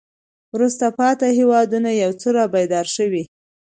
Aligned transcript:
وروسته 0.55 0.85
پاتې 0.99 1.27
هېوادونه 1.39 1.89
یو 2.03 2.11
څه 2.21 2.27
را 2.35 2.45
بیدار 2.55 2.85
شوي. 2.95 3.23